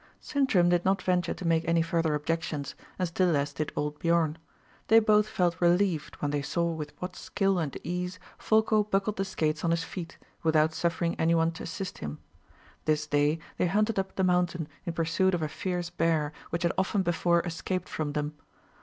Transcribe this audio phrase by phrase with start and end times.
[0.19, 4.39] Sintram did not venture to make any further objections, and still less did old Biorn.
[4.87, 9.25] They both felt relieved when they saw with what skill and ease Folko buckled the
[9.25, 12.17] skates on his feet, without suffering any one to assist him.
[12.85, 16.71] This day they hunted up the mountain in pursuit of a fierce bear which had
[16.79, 18.33] often before escaped from them.